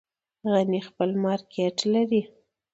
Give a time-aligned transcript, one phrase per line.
[0.51, 2.21] غني خیل مارکیټ لري؟